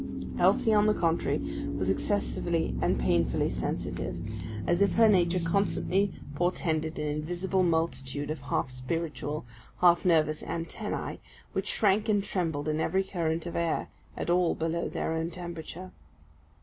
[0.39, 1.37] Elsie, on the contrary,
[1.77, 4.17] was excessively and painfully sensitive,
[4.65, 9.45] as if her nature constantly portended an invisible multitude of half spiritual,
[9.79, 11.19] half nervous antenna,
[11.53, 15.91] which shrank and trembled in every current of air at all below their own temperature.